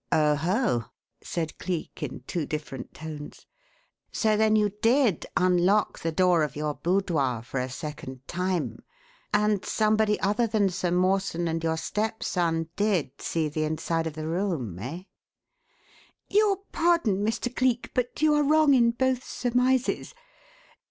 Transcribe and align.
"Oho!" 0.11 0.85
said 1.21 1.59
Cleek, 1.59 2.01
in 2.01 2.23
two 2.25 2.47
different 2.47 2.91
tones. 2.95 3.45
"So 4.11 4.35
then 4.35 4.55
you 4.55 4.71
did 4.81 5.27
unlock 5.37 5.99
the 5.99 6.11
door 6.11 6.41
of 6.41 6.55
your 6.55 6.73
boudoir 6.73 7.43
for 7.43 7.59
a 7.59 7.69
second 7.69 8.27
time, 8.27 8.79
and 9.31 9.63
somebody 9.63 10.19
other 10.19 10.47
than 10.47 10.69
Sir 10.69 10.89
Mawson 10.89 11.47
and 11.47 11.63
your 11.63 11.77
stepson 11.77 12.69
did 12.75 13.21
see 13.21 13.47
the 13.47 13.63
inside 13.63 14.07
of 14.07 14.13
the 14.13 14.27
room, 14.27 14.79
eh?" 14.79 15.01
"Your 16.29 16.63
pardon, 16.71 17.23
Mr. 17.23 17.55
Cleek, 17.55 17.91
but 17.93 18.23
you 18.23 18.33
are 18.33 18.43
wrong 18.43 18.73
in 18.73 18.89
both 18.89 19.23
surmises. 19.23 20.15